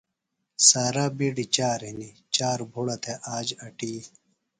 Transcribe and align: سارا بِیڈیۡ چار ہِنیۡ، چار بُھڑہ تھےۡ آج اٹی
سارا 0.67 1.05
بِیڈیۡ 1.17 1.51
چار 1.55 1.79
ہِنیۡ، 1.87 2.15
چار 2.35 2.59
بُھڑہ 2.71 2.95
تھےۡ 3.03 3.17
آج 3.35 3.47
اٹی 3.65 3.93